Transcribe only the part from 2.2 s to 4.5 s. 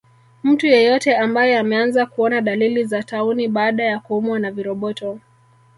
dalili za tauni baada ya kuumwa